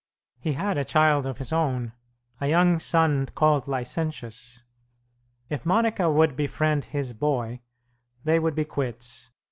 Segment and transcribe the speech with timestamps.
[0.39, 1.93] He had a child of his own,
[2.39, 4.63] a young son called Licentius.
[5.47, 7.59] If Monica would befriend his boy,
[8.23, 9.29] they would be quits.